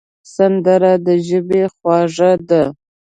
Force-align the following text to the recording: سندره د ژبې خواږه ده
سندره 0.35 0.93
د 1.05 1.07
ژبې 1.27 1.63
خواږه 1.73 2.31
ده 2.49 2.63